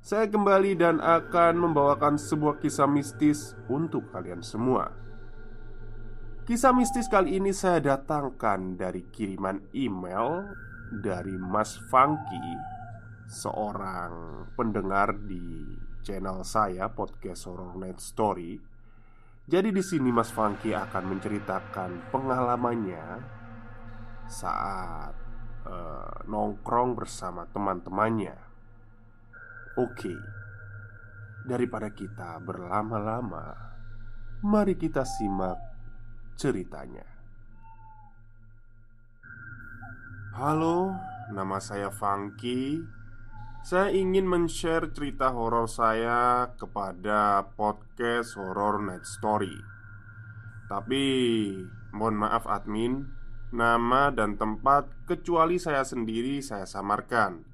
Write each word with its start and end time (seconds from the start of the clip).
saya 0.00 0.24
kembali 0.32 0.80
dan 0.80 0.96
akan 0.96 1.60
membawakan 1.60 2.16
sebuah 2.16 2.56
kisah 2.56 2.88
mistis 2.88 3.52
untuk 3.68 4.08
kalian 4.08 4.40
semua. 4.40 4.96
Kisah 6.48 6.72
mistis 6.72 7.06
kali 7.06 7.36
ini 7.36 7.52
saya 7.52 7.84
datangkan 7.84 8.80
dari 8.80 9.04
kiriman 9.12 9.60
email 9.76 10.56
dari 11.04 11.36
Mas 11.36 11.78
Funky, 11.92 12.48
seorang 13.28 14.42
pendengar 14.56 15.14
di 15.28 15.78
channel 16.00 16.42
saya 16.48 16.90
podcast 16.90 17.46
Horror 17.46 17.76
Night 17.76 18.00
Story. 18.00 18.58
Jadi 19.46 19.68
di 19.68 19.84
sini 19.84 20.10
Mas 20.10 20.32
Funky 20.32 20.74
akan 20.74 21.04
menceritakan 21.12 22.10
pengalamannya 22.10 23.04
saat 24.26 25.14
uh, 25.68 26.24
nongkrong 26.24 26.98
bersama 26.98 27.46
teman-temannya. 27.52 28.49
Oke, 29.78 30.10
daripada 31.46 31.94
kita 31.94 32.42
berlama-lama, 32.42 33.54
mari 34.42 34.74
kita 34.74 35.06
simak 35.06 35.62
ceritanya. 36.34 37.06
Halo, 40.34 40.90
nama 41.30 41.62
saya 41.62 41.86
Funky. 41.94 42.82
Saya 43.62 43.94
ingin 43.94 44.26
men-share 44.26 44.90
cerita 44.90 45.30
horor 45.30 45.70
saya 45.70 46.50
kepada 46.58 47.46
podcast 47.54 48.34
Horror 48.34 48.82
Night 48.82 49.06
Story. 49.06 49.54
Tapi, 50.66 51.06
mohon 51.94 52.18
maaf 52.18 52.42
admin, 52.50 53.06
nama 53.54 54.10
dan 54.10 54.34
tempat 54.34 54.90
kecuali 55.06 55.62
saya 55.62 55.86
sendiri 55.86 56.42
saya 56.42 56.66
samarkan 56.66 57.49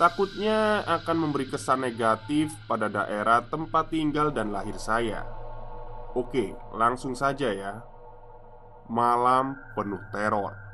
Takutnya 0.00 0.80
akan 0.88 1.16
memberi 1.28 1.44
kesan 1.44 1.84
negatif 1.84 2.48
pada 2.64 2.88
daerah 2.88 3.44
tempat 3.44 3.92
tinggal 3.92 4.32
dan 4.32 4.48
lahir 4.48 4.80
saya. 4.80 5.28
Oke, 6.16 6.56
langsung 6.72 7.12
saja 7.12 7.52
ya. 7.52 7.84
Malam 8.88 9.54
penuh 9.76 10.00
teror. 10.08 10.70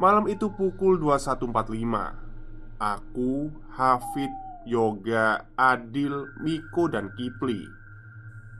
Malam 0.00 0.32
itu 0.32 0.48
pukul 0.56 0.96
21.45 0.96 2.80
Aku, 2.80 3.52
Hafid, 3.76 4.32
Yoga, 4.64 5.44
Adil, 5.60 6.24
Miko, 6.40 6.88
dan 6.88 7.12
Kipli 7.12 7.60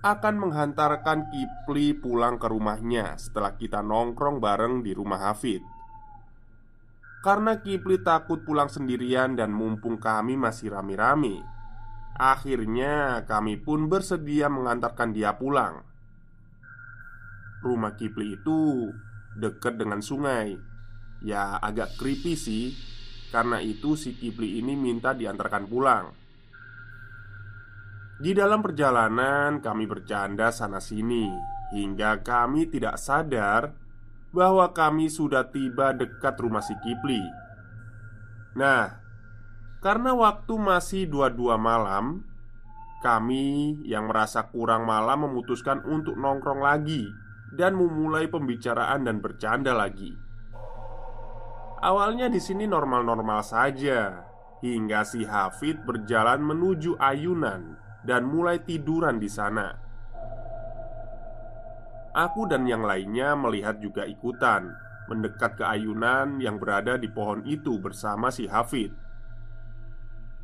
Akan 0.04 0.36
menghantarkan 0.36 1.32
Kipli 1.32 1.96
pulang 1.96 2.36
ke 2.36 2.44
rumahnya 2.44 3.16
Setelah 3.16 3.56
kita 3.56 3.80
nongkrong 3.80 4.36
bareng 4.36 4.84
di 4.84 4.92
rumah 4.92 5.32
Hafid 5.32 5.64
karena 7.20 7.60
Kipli 7.60 8.00
takut 8.00 8.40
pulang 8.48 8.72
sendirian 8.72 9.36
dan 9.36 9.52
mumpung 9.52 10.00
kami 10.00 10.40
masih 10.40 10.72
rame-rame. 10.72 11.44
Akhirnya 12.16 13.24
kami 13.28 13.60
pun 13.60 13.88
bersedia 13.88 14.48
mengantarkan 14.48 15.12
dia 15.12 15.36
pulang. 15.36 15.84
Rumah 17.60 17.92
Kipli 17.96 18.40
itu 18.40 18.88
dekat 19.36 19.76
dengan 19.76 20.00
sungai. 20.00 20.56
Ya 21.20 21.60
agak 21.60 21.96
creepy 22.00 22.36
sih. 22.36 22.72
Karena 23.30 23.60
itu 23.60 23.94
si 23.94 24.16
Kipli 24.16 24.58
ini 24.58 24.74
minta 24.74 25.12
diantarkan 25.12 25.64
pulang. 25.68 26.06
Di 28.20 28.36
dalam 28.36 28.60
perjalanan 28.60 29.64
kami 29.64 29.84
bercanda 29.88 30.52
sana-sini. 30.52 31.28
Hingga 31.72 32.20
kami 32.20 32.68
tidak 32.68 33.00
sadar 33.00 33.79
bahwa 34.30 34.70
kami 34.70 35.10
sudah 35.10 35.50
tiba 35.50 35.90
dekat 35.94 36.38
rumah 36.38 36.62
si 36.62 36.74
Kipli. 36.78 37.22
Nah, 38.54 38.98
karena 39.82 40.14
waktu 40.14 40.54
masih 40.54 41.10
dua-dua 41.10 41.58
malam, 41.58 42.26
kami 43.00 43.80
yang 43.88 44.12
merasa 44.12 44.46
kurang 44.52 44.84
malam 44.84 45.24
memutuskan 45.26 45.82
untuk 45.88 46.14
nongkrong 46.14 46.60
lagi 46.60 47.08
dan 47.56 47.74
memulai 47.74 48.30
pembicaraan 48.30 49.08
dan 49.08 49.18
bercanda 49.18 49.74
lagi. 49.74 50.14
Awalnya 51.80 52.28
di 52.28 52.36
sini 52.36 52.68
normal-normal 52.68 53.40
saja, 53.40 54.28
hingga 54.60 55.00
si 55.02 55.24
Hafid 55.24 55.80
berjalan 55.88 56.44
menuju 56.44 57.00
ayunan 57.00 57.80
dan 58.04 58.28
mulai 58.28 58.60
tiduran 58.60 59.16
di 59.16 59.32
sana. 59.32 59.89
Aku 62.10 62.50
dan 62.50 62.66
yang 62.66 62.82
lainnya 62.82 63.38
melihat 63.38 63.78
juga 63.78 64.02
ikutan 64.02 64.74
Mendekat 65.10 65.58
ke 65.58 65.66
ayunan 65.66 66.38
yang 66.38 66.62
berada 66.62 66.94
di 66.94 67.10
pohon 67.10 67.42
itu 67.42 67.82
bersama 67.82 68.30
si 68.30 68.46
Hafid. 68.46 68.94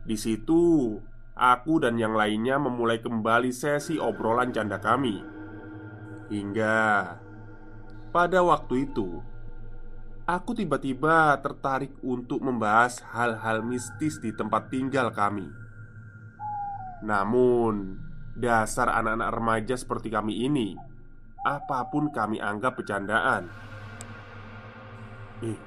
Di 0.03 0.19
situ, 0.19 0.99
aku 1.39 1.79
dan 1.79 1.95
yang 1.95 2.19
lainnya 2.19 2.59
memulai 2.59 2.99
kembali 2.99 3.55
sesi 3.55 3.95
obrolan 4.03 4.51
canda 4.51 4.83
kami. 4.83 5.23
Hingga 6.35 6.79
pada 8.11 8.43
waktu 8.43 8.91
itu 8.91 9.23
Aku 10.27 10.59
tiba-tiba 10.59 11.39
tertarik 11.39 11.95
untuk 12.03 12.43
membahas 12.43 12.99
hal-hal 13.15 13.63
mistis 13.63 14.19
di 14.19 14.35
tempat 14.35 14.75
tinggal 14.75 15.15
kami. 15.15 15.47
Namun, 17.07 18.03
dasar 18.35 18.91
anak-anak 18.91 19.31
remaja 19.31 19.79
seperti 19.79 20.11
kami 20.11 20.51
ini 20.51 20.75
apa 21.45 21.91
pun 21.93 22.09
kami 22.09 22.41
anggap 22.41 22.79
bercandaan. 22.81 23.51
Eh, 25.45 25.59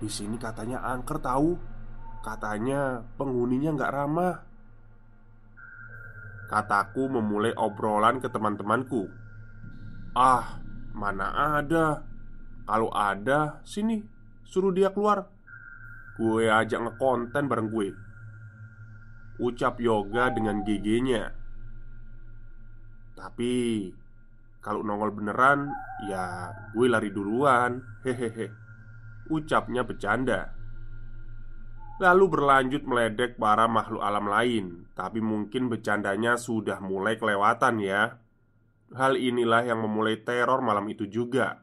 di 0.00 0.08
sini 0.08 0.40
katanya 0.40 0.80
angker 0.84 1.20
tahu. 1.20 1.56
Katanya 2.24 3.04
penghuninya 3.20 3.76
nggak 3.76 3.92
ramah. 3.92 4.34
Kataku 6.48 7.08
memulai 7.08 7.52
obrolan 7.52 8.20
ke 8.20 8.28
teman-temanku. 8.32 9.08
Ah, 10.16 10.60
mana 10.96 11.58
ada? 11.60 12.04
Kalau 12.64 12.88
ada, 12.92 13.60
sini 13.64 14.00
suruh 14.48 14.72
dia 14.72 14.88
keluar. 14.88 15.28
Gue 16.16 16.48
ajak 16.48 16.80
ngekonten 16.80 17.44
bareng 17.44 17.68
gue. 17.68 17.88
Ucap 19.42 19.82
yoga 19.82 20.30
dengan 20.30 20.62
giginya. 20.62 21.28
Tapi 23.18 23.52
Kalau 24.64 24.80
nongol 24.80 25.12
beneran, 25.12 25.68
ya 26.08 26.48
gue 26.72 26.88
lari 26.88 27.12
duluan. 27.12 27.84
Hehehe. 28.00 28.48
Ucapnya 29.28 29.84
bercanda. 29.84 30.56
Lalu 32.00 32.24
berlanjut 32.26 32.82
meledek 32.88 33.36
para 33.36 33.68
makhluk 33.68 34.00
alam 34.00 34.26
lain, 34.26 34.88
tapi 34.96 35.20
mungkin 35.20 35.68
bercandanya 35.68 36.40
sudah 36.40 36.80
mulai 36.80 37.20
kelewatan 37.20 37.78
ya. 37.84 38.18
Hal 38.96 39.20
inilah 39.20 39.68
yang 39.68 39.84
memulai 39.84 40.24
teror 40.24 40.64
malam 40.64 40.88
itu 40.88 41.06
juga. 41.06 41.60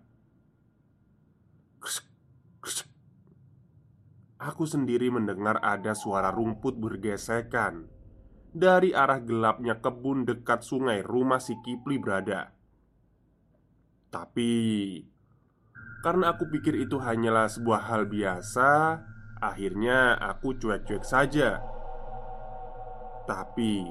Aku 4.42 4.66
sendiri 4.66 5.10
mendengar 5.10 5.58
ada 5.62 5.94
suara 5.94 6.34
rumput 6.34 6.78
bergesekan 6.78 7.86
dari 8.52 8.92
arah 8.92 9.24
gelapnya 9.24 9.80
kebun 9.80 10.28
dekat 10.28 10.66
sungai 10.66 11.00
rumah 11.06 11.40
si 11.40 11.56
Kipli 11.64 12.02
berada. 12.02 12.61
Tapi 14.12 14.52
karena 16.04 16.36
aku 16.36 16.52
pikir 16.52 16.76
itu 16.76 17.00
hanyalah 17.00 17.48
sebuah 17.48 17.88
hal 17.88 18.12
biasa, 18.12 19.00
akhirnya 19.40 20.20
aku 20.20 20.60
cuek-cuek 20.60 21.08
saja. 21.08 21.64
Tapi 23.24 23.88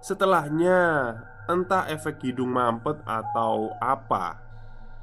setelahnya, 0.00 0.80
entah 1.50 1.90
efek 1.92 2.24
hidung 2.24 2.56
mampet 2.56 2.96
atau 3.04 3.76
apa, 3.82 4.40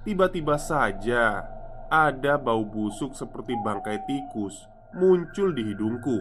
tiba-tiba 0.02 0.58
saja 0.58 1.46
ada 1.92 2.34
bau 2.42 2.66
busuk 2.66 3.14
seperti 3.14 3.54
bangkai 3.62 4.02
tikus 4.10 4.66
muncul 4.96 5.54
di 5.54 5.70
hidungku. 5.70 6.20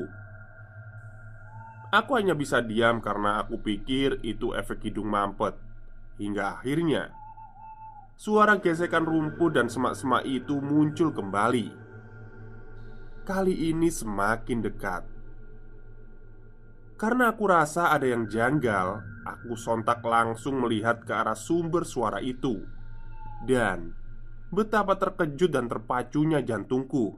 Aku 1.89 2.21
hanya 2.21 2.37
bisa 2.37 2.61
diam 2.61 3.01
karena 3.01 3.41
aku 3.41 3.57
pikir 3.65 4.21
itu 4.21 4.53
efek 4.53 4.85
hidung 4.85 5.09
mampet. 5.09 5.57
Hingga 6.21 6.61
akhirnya 6.61 7.15
Suara 8.19 8.59
gesekan 8.59 9.07
rumput 9.07 9.55
dan 9.55 9.71
semak-semak 9.71 10.27
itu 10.27 10.59
muncul 10.59 11.15
kembali. 11.15 11.71
Kali 13.23 13.55
ini 13.71 13.87
semakin 13.95 14.59
dekat. 14.59 15.07
Karena 16.99 17.31
aku 17.31 17.47
rasa 17.47 17.95
ada 17.95 18.11
yang 18.11 18.27
janggal, 18.27 19.07
aku 19.23 19.55
sontak 19.55 20.03
langsung 20.03 20.59
melihat 20.59 21.07
ke 21.07 21.15
arah 21.15 21.39
sumber 21.39 21.87
suara 21.87 22.19
itu. 22.19 22.59
Dan 23.47 23.95
betapa 24.51 24.99
terkejut 24.99 25.55
dan 25.55 25.71
terpacunya 25.71 26.43
jantungku. 26.43 27.15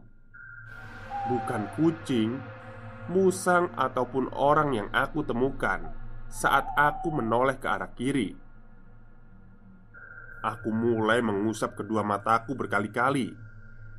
Bukan 1.32 1.62
kucing, 1.80 2.36
musang, 3.08 3.72
ataupun 3.72 4.28
orang 4.36 4.76
yang 4.76 4.92
aku 4.92 5.24
temukan 5.24 5.80
saat 6.28 6.68
aku 6.76 7.08
menoleh 7.08 7.56
ke 7.56 7.72
arah 7.72 7.88
kiri. 7.96 8.49
Aku 10.40 10.72
mulai 10.72 11.20
mengusap 11.20 11.76
kedua 11.76 12.00
mataku 12.00 12.56
berkali-kali, 12.56 13.36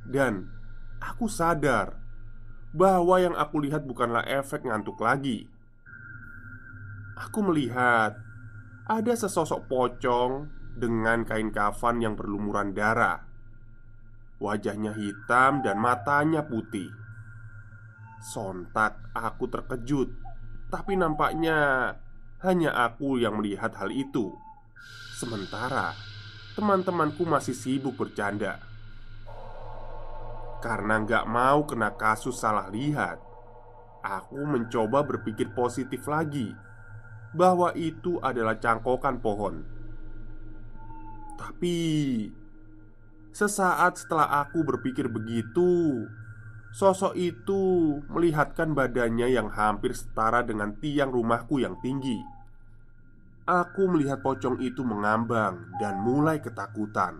dan 0.02 0.50
aku 0.98 1.30
sadar 1.30 2.02
bahwa 2.74 3.20
yang 3.22 3.38
aku 3.38 3.62
lihat 3.62 3.86
bukanlah 3.86 4.26
efek 4.26 4.66
ngantuk 4.66 4.98
lagi. 4.98 5.46
Aku 7.14 7.46
melihat 7.46 8.18
ada 8.90 9.12
sesosok 9.14 9.70
pocong 9.70 10.50
dengan 10.74 11.22
kain 11.22 11.54
kafan 11.54 12.02
yang 12.02 12.18
berlumuran 12.18 12.74
darah. 12.74 13.22
Wajahnya 14.42 14.98
hitam 14.98 15.62
dan 15.62 15.78
matanya 15.78 16.42
putih. 16.42 16.90
Sontak 18.18 18.98
aku 19.14 19.46
terkejut, 19.46 20.10
tapi 20.74 20.98
nampaknya 20.98 21.94
hanya 22.42 22.74
aku 22.74 23.22
yang 23.22 23.38
melihat 23.38 23.70
hal 23.78 23.94
itu. 23.94 24.34
Sementara 25.14 25.94
teman-temanku 26.52 27.24
masih 27.24 27.56
sibuk 27.56 27.96
bercanda. 27.96 28.60
Karena 30.62 31.02
nggak 31.02 31.26
mau 31.26 31.66
kena 31.66 31.90
kasus 31.96 32.38
salah 32.38 32.70
lihat, 32.70 33.18
aku 34.04 34.38
mencoba 34.46 35.02
berpikir 35.02 35.50
positif 35.56 36.06
lagi 36.06 36.54
bahwa 37.34 37.72
itu 37.74 38.20
adalah 38.22 38.60
cangkokan 38.60 39.18
pohon. 39.18 39.64
Tapi 41.40 41.76
sesaat 43.32 43.98
setelah 43.98 44.46
aku 44.46 44.62
berpikir 44.62 45.08
begitu, 45.10 46.06
sosok 46.70 47.16
itu 47.18 47.98
melihatkan 48.06 48.76
badannya 48.76 49.32
yang 49.32 49.50
hampir 49.50 49.96
setara 49.96 50.46
dengan 50.46 50.76
tiang 50.78 51.10
rumahku 51.10 51.58
yang 51.58 51.74
tinggi. 51.82 52.31
Aku 53.42 53.90
melihat 53.90 54.22
pocong 54.22 54.62
itu 54.62 54.86
mengambang 54.86 55.66
dan 55.82 55.98
mulai 55.98 56.38
ketakutan 56.38 57.18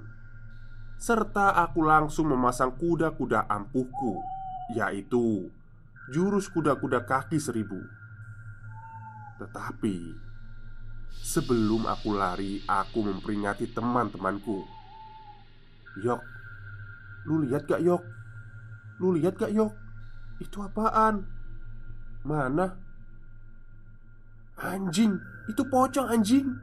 Serta 0.94 1.50
aku 1.66 1.82
langsung 1.82 2.30
memasang 2.30 2.78
kuda-kuda 2.78 3.50
ampuhku 3.50 4.22
Yaitu 4.70 5.50
Jurus 6.14 6.46
kuda-kuda 6.46 7.02
kaki 7.02 7.42
seribu 7.42 7.82
Tetapi 9.42 10.14
Sebelum 11.10 11.90
aku 11.90 12.14
lari 12.14 12.62
Aku 12.70 13.02
memperingati 13.02 13.66
teman-temanku 13.74 14.62
Yok 16.06 16.22
Lu 17.26 17.42
lihat 17.42 17.66
gak 17.66 17.82
Yok? 17.82 18.02
Lu 19.02 19.14
lihat 19.14 19.34
gak 19.38 19.50
Yok? 19.50 19.74
Itu 20.38 20.62
apaan? 20.62 21.26
Mana? 22.22 22.78
Anjing, 24.62 25.18
itu 25.50 25.66
pocong 25.66 26.06
anjing. 26.06 26.54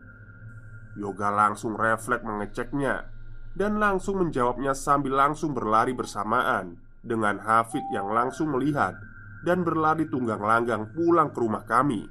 Yoga 0.96 1.28
langsung 1.36 1.76
refleks 1.76 2.24
mengeceknya 2.24 3.12
Dan 3.52 3.76
langsung 3.76 4.24
menjawabnya 4.24 4.72
sambil 4.72 5.20
langsung 5.20 5.52
berlari 5.52 5.92
bersamaan 5.92 6.80
Dengan 7.04 7.40
Hafid 7.40 7.84
yang 7.92 8.08
langsung 8.12 8.56
melihat 8.56 8.96
Dan 9.44 9.68
berlari 9.68 10.08
tunggang 10.08 10.40
langgang 10.40 10.88
pulang 10.96 11.32
ke 11.36 11.40
rumah 11.44 11.68
kami. 11.68 12.08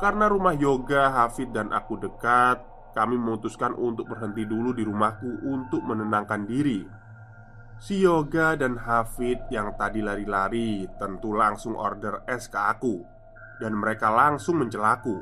Karena 0.00 0.32
rumah 0.32 0.56
Yoga, 0.56 1.12
Hafid 1.12 1.52
dan 1.52 1.68
aku 1.72 2.00
dekat 2.00 2.64
Kami 2.96 3.20
memutuskan 3.20 3.76
untuk 3.76 4.08
berhenti 4.08 4.48
dulu 4.48 4.72
di 4.72 4.84
rumahku 4.84 5.44
untuk 5.44 5.80
menenangkan 5.84 6.44
diri. 6.48 6.84
Si 7.80 8.00
Yoga 8.00 8.56
dan 8.56 8.80
Hafid 8.80 9.48
yang 9.52 9.76
tadi 9.76 10.00
lari-lari 10.00 10.88
tentu 10.96 11.36
langsung 11.36 11.76
order 11.76 12.24
es 12.28 12.48
ke 12.48 12.60
aku 12.60 13.21
dan 13.58 13.76
mereka 13.76 14.08
langsung 14.08 14.62
mencelaku. 14.62 15.20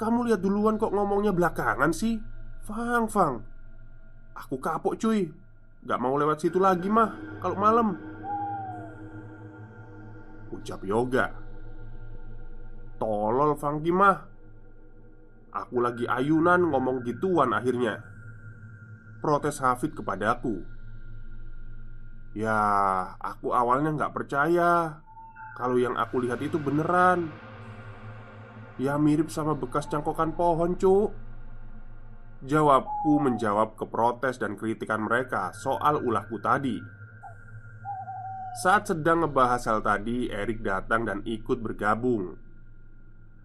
Kamu 0.00 0.26
lihat 0.26 0.40
duluan 0.42 0.80
kok 0.80 0.90
ngomongnya 0.90 1.30
belakangan 1.30 1.92
sih? 1.94 2.18
Fang, 2.64 3.06
Fang. 3.06 3.42
Aku 4.34 4.58
kapok 4.58 4.98
cuy. 4.98 5.30
Gak 5.82 5.98
mau 5.98 6.14
lewat 6.14 6.42
situ 6.42 6.62
lagi 6.62 6.86
mah 6.86 7.38
kalau 7.42 7.58
malam. 7.58 7.98
Ucap 10.50 10.82
Yoga. 10.86 11.30
Tolol 12.98 13.54
Fang 13.58 13.82
mah. 13.94 14.18
Aku 15.52 15.84
lagi 15.84 16.08
ayunan 16.08 16.70
ngomong 16.72 17.04
gituan 17.04 17.52
akhirnya. 17.52 18.00
Protes 19.20 19.60
Hafid 19.60 19.92
kepadaku. 19.92 20.64
Ya, 22.32 22.56
aku 23.20 23.52
awalnya 23.52 23.92
nggak 23.92 24.14
percaya 24.16 24.98
kalau 25.52 25.76
yang 25.76 26.00
aku 26.00 26.24
lihat 26.24 26.40
itu 26.40 26.56
beneran. 26.56 27.28
Ya 28.80 28.96
mirip 28.96 29.28
sama 29.28 29.52
bekas 29.52 29.84
cangkokan 29.88 30.32
pohon 30.32 30.80
cuk. 30.80 31.12
Jawabku 32.42 33.22
menjawab 33.22 33.78
ke 33.78 33.86
protes 33.86 34.40
dan 34.40 34.58
kritikan 34.58 35.06
mereka 35.06 35.54
soal 35.54 36.02
ulahku 36.02 36.42
tadi. 36.42 36.80
Saat 38.64 38.90
sedang 38.90 39.24
ngebahas 39.24 39.62
hal 39.70 39.80
tadi 39.80 40.26
Erik 40.26 40.64
datang 40.64 41.06
dan 41.06 41.22
ikut 41.22 41.62
bergabung. 41.62 42.34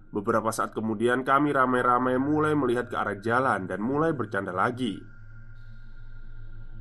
Beberapa 0.09 0.49
saat 0.49 0.71
kemudian 0.73 1.21
kami 1.21 1.51
ramai-ramai 1.51 2.17
mulai 2.17 2.55
melihat 2.55 2.89
ke 2.89 2.95
arah 2.95 3.19
jalan 3.19 3.67
dan 3.67 3.83
mulai 3.83 4.15
bercanda 4.15 4.55
lagi. 4.55 4.97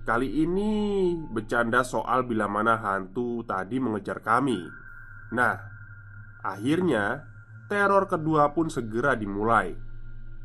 Kali 0.07 0.47
ini 0.47 1.13
bercanda 1.19 1.83
soal 1.83 2.23
bila 2.23 2.47
mana 2.47 2.79
hantu 2.79 3.43
tadi 3.43 3.83
mengejar 3.83 4.23
kami 4.23 4.86
Nah, 5.35 5.59
akhirnya 6.45 7.27
teror 7.67 8.07
kedua 8.07 8.55
pun 8.55 8.71
segera 8.71 9.19
dimulai. 9.19 9.75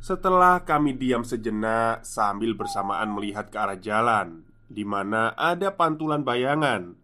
Setelah 0.01 0.65
kami 0.65 0.97
diam 0.97 1.21
sejenak 1.21 2.01
sambil 2.01 2.57
bersamaan 2.57 3.13
melihat 3.13 3.53
ke 3.53 3.57
arah 3.61 3.77
jalan, 3.77 4.41
di 4.65 4.81
mana 4.81 5.37
ada 5.37 5.77
pantulan 5.77 6.25
bayangan 6.25 6.97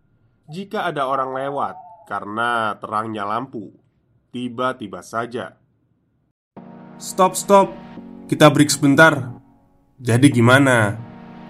jika 0.50 0.90
ada 0.90 1.06
orang 1.06 1.38
lewat 1.38 1.76
karena 2.10 2.74
terangnya 2.82 3.28
lampu. 3.28 3.70
Tiba-tiba 4.34 5.02
saja, 5.06 5.58
Stop, 6.98 7.38
stop, 7.38 7.70
kita 8.26 8.50
break 8.50 8.74
sebentar. 8.74 9.38
Jadi, 10.02 10.34
gimana? 10.34 10.98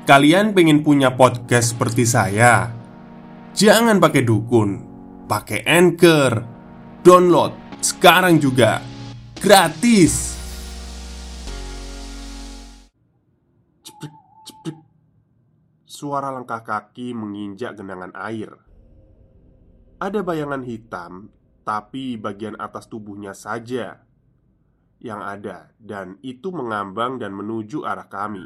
Kalian 0.03 0.51
pengen 0.51 0.83
punya 0.83 1.15
podcast 1.15 1.71
seperti 1.71 2.03
saya? 2.03 2.67
Jangan 3.55 4.03
pakai 4.03 4.27
dukun, 4.27 4.86
pakai 5.27 5.67
Anchor. 5.67 6.33
Download 7.03 7.51
sekarang 7.83 8.39
juga. 8.39 8.79
Gratis. 9.37 10.33
Cepet 13.83 14.11
cepet, 14.47 14.75
Suara 15.85 16.31
langkah 16.33 16.63
kaki 16.63 17.11
menginjak 17.13 17.75
genangan 17.77 18.15
air. 18.15 18.55
Ada 19.99 20.23
bayangan 20.23 20.63
hitam, 20.63 21.29
tapi 21.67 22.15
bagian 22.15 22.55
atas 22.57 22.87
tubuhnya 22.87 23.35
saja 23.35 23.99
yang 24.97 25.21
ada 25.21 25.69
dan 25.77 26.17
itu 26.25 26.49
mengambang 26.49 27.21
dan 27.21 27.33
menuju 27.33 27.85
arah 27.85 28.09
kami. 28.09 28.45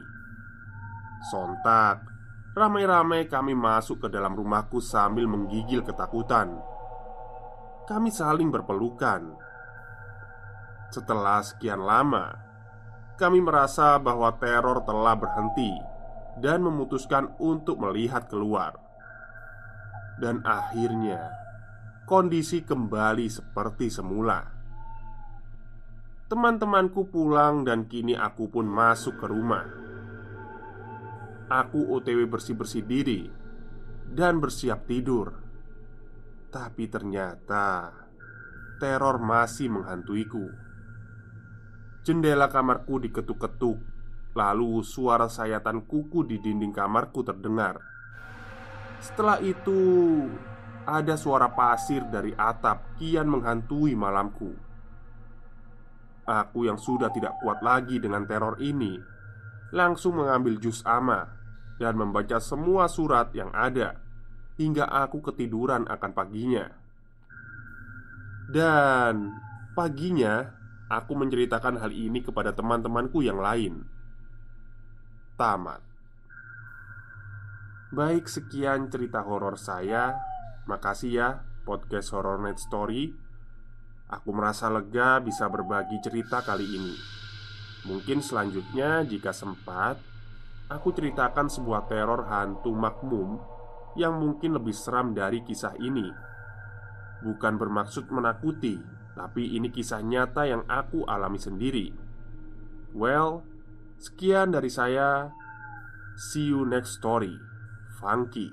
Sontak, 1.31 2.03
ramai-ramai 2.55 3.27
kami 3.31 3.55
masuk 3.55 4.03
ke 4.03 4.07
dalam 4.11 4.35
rumahku 4.35 4.83
sambil 4.83 5.27
menggigil 5.27 5.83
ketakutan. 5.83 6.70
Kami 7.91 8.07
saling 8.07 8.47
berpelukan. 8.47 9.35
Setelah 10.95 11.43
sekian 11.43 11.83
lama, 11.83 12.31
kami 13.19 13.43
merasa 13.43 13.99
bahwa 13.99 14.31
teror 14.39 14.87
telah 14.87 15.11
berhenti 15.19 15.75
dan 16.39 16.63
memutuskan 16.63 17.35
untuk 17.35 17.83
melihat 17.83 18.31
keluar. 18.31 18.79
Dan 20.23 20.39
akhirnya, 20.47 21.35
kondisi 22.07 22.63
kembali 22.63 23.27
seperti 23.27 23.91
semula. 23.91 24.39
Teman-temanku 26.31 27.11
pulang 27.11 27.67
dan 27.67 27.91
kini 27.91 28.15
aku 28.15 28.47
pun 28.47 28.63
masuk 28.63 29.19
ke 29.19 29.27
rumah 29.27 29.67
Aku 31.51 31.91
otw 31.91 32.23
bersih-bersih 32.23 32.87
diri 32.87 33.27
Dan 34.07 34.39
bersiap 34.39 34.87
tidur 34.87 35.40
Tapi 36.51 36.83
ternyata 36.91 37.95
Teror 38.75 39.23
masih 39.23 39.71
menghantuiku. 39.71 40.51
Jendela 42.03 42.51
kamarku 42.51 42.99
diketuk-ketuk 42.99 43.79
Lalu 44.35 44.83
suara 44.83 45.31
sayatan 45.31 45.87
kuku 45.87 46.27
di 46.27 46.43
dinding 46.43 46.75
kamarku 46.75 47.23
terdengar. 47.23 47.79
Setelah 48.99 49.39
itu 49.39 49.79
Ada 50.83 51.15
suara 51.15 51.47
pasir 51.55 52.03
dari 52.11 52.35
atap 52.35 52.99
kian 52.99 53.31
menghantui 53.31 53.95
malamku. 53.95 54.51
Aku 56.27 56.67
yang 56.67 56.75
sudah 56.75 57.15
tidak 57.15 57.39
kuat 57.39 57.63
lagi 57.63 57.95
dengan 57.95 58.27
teror 58.27 58.59
ini 58.59 58.99
Langsung 59.71 60.19
mengambil 60.19 60.59
jus 60.59 60.83
ama 60.83 61.31
Dan 61.79 61.95
membaca 61.95 62.43
semua 62.43 62.91
surat 62.91 63.31
yang 63.31 63.55
ada 63.55 64.00
Hingga 64.61 64.85
aku 64.85 65.25
ketiduran 65.25 65.89
akan 65.89 66.11
paginya. 66.13 66.69
Dan 68.53 69.33
paginya 69.73 70.61
Aku 70.91 71.15
menceritakan 71.15 71.79
hal 71.79 71.95
ini 71.95 72.19
kepada 72.19 72.51
teman-temanku 72.51 73.23
yang 73.23 73.39
lain. 73.39 73.87
Tamat. 75.39 75.79
Baik 77.95 78.27
sekian 78.27 78.91
cerita 78.91 79.23
horor 79.23 79.55
saya. 79.55 80.19
Makasih 80.67 81.11
ya 81.15 81.29
podcast 81.63 82.11
Horror 82.11 82.43
Night 82.43 82.59
Story. 82.59 83.07
Aku 84.11 84.35
merasa 84.35 84.67
lega 84.67 85.23
bisa 85.23 85.47
berbagi 85.47 85.95
cerita 86.03 86.43
kali 86.43 86.67
ini. 86.67 86.95
Mungkin 87.87 88.19
selanjutnya, 88.19 89.07
jika 89.07 89.31
sempat, 89.31 89.95
aku 90.67 90.91
ceritakan 90.91 91.47
sebuah 91.47 91.87
teror 91.87 92.27
hantu 92.27 92.75
makmum 92.75 93.39
yang 93.95 94.19
mungkin 94.19 94.55
lebih 94.55 94.75
seram 94.75 95.11
dari 95.11 95.43
kisah 95.43 95.75
ini. 95.79 96.07
Bukan 97.21 97.59
bermaksud 97.59 98.09
menakuti, 98.09 98.81
tapi 99.13 99.53
ini 99.53 99.69
kisah 99.69 100.01
nyata 100.01 100.47
yang 100.47 100.63
aku 100.65 101.05
alami 101.05 101.37
sendiri. 101.37 101.93
Well, 102.95 103.45
sekian 104.01 104.55
dari 104.55 104.71
saya. 104.71 105.31
See 106.17 106.51
you 106.51 106.67
next 106.67 106.99
story. 106.99 107.31
Funky. 108.01 108.51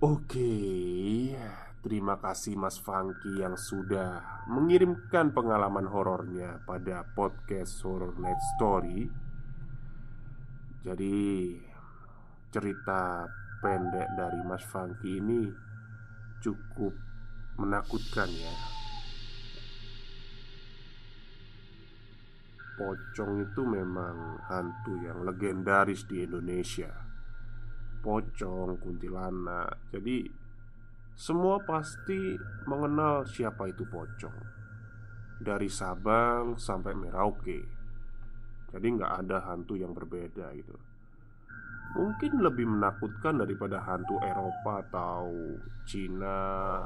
Oke. 0.00 0.52
Terima 1.80 2.20
kasih 2.20 2.60
Mas 2.60 2.76
Funky 2.76 3.40
yang 3.40 3.56
sudah 3.56 4.44
mengirimkan 4.52 5.32
pengalaman 5.32 5.88
horornya 5.88 6.60
pada 6.68 7.08
podcast 7.16 7.80
Horror 7.80 8.20
Night 8.20 8.36
Story. 8.56 9.08
Jadi 10.84 11.56
cerita 12.50 13.30
pendek 13.62 14.10
dari 14.18 14.40
Mas 14.42 14.66
Funky 14.66 15.22
ini 15.22 15.46
cukup 16.42 16.90
menakutkan 17.62 18.26
ya. 18.26 18.54
Pocong 22.74 23.44
itu 23.44 23.62
memang 23.62 24.40
hantu 24.48 24.98
yang 25.04 25.22
legendaris 25.22 26.08
di 26.08 26.24
Indonesia. 26.24 26.90
Pocong, 28.00 28.80
kuntilanak. 28.80 29.92
Jadi 29.92 30.24
semua 31.20 31.60
pasti 31.60 32.32
mengenal 32.64 33.28
siapa 33.28 33.68
itu 33.68 33.84
pocong 33.84 34.40
Dari 35.36 35.68
Sabang 35.68 36.56
sampai 36.56 36.96
Merauke 36.96 37.60
Jadi 38.72 38.86
nggak 38.96 39.28
ada 39.28 39.44
hantu 39.52 39.76
yang 39.76 39.92
berbeda 39.92 40.48
gitu 40.56 40.89
Mungkin 41.90 42.38
lebih 42.38 42.66
menakutkan 42.70 43.42
daripada 43.42 43.82
hantu 43.82 44.14
Eropa 44.22 44.78
atau 44.86 45.26
Cina 45.82 46.78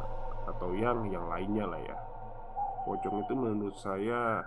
Atau 0.48 0.72
yang 0.72 1.08
yang 1.12 1.28
lainnya 1.28 1.68
lah 1.68 1.80
ya. 1.80 1.96
Pocong 2.88 3.20
itu 3.24 3.34
menurut 3.36 3.76
saya 3.76 4.40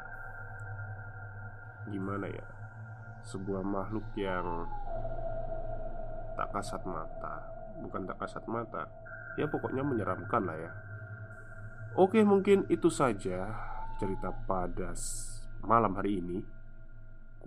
Gimana 1.90 2.26
ya? 2.26 2.46
Sebuah 3.22 3.62
makhluk 3.62 4.06
yang 4.18 4.66
Tak 6.34 6.50
kasat 6.54 6.82
mata. 6.90 7.36
Bukan 7.82 8.10
tak 8.10 8.18
kasat 8.18 8.44
mata 8.50 8.90
Ya 9.38 9.46
pokoknya 9.46 9.86
menyeramkan 9.86 10.50
lah 10.50 10.58
ya. 10.58 10.72
Oke 11.94 12.26
mungkin 12.26 12.66
itu 12.70 12.90
saja 12.90 13.54
cerita 13.98 14.30
pada 14.46 14.94
malam 15.66 15.98
hari 15.98 16.22
ini 16.22 16.57